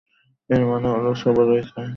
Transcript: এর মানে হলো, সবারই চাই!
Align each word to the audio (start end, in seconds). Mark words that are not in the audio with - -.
এর 0.49 0.61
মানে 0.69 0.87
হলো, 0.93 1.11
সবারই 1.21 1.63
চাই! 1.69 1.87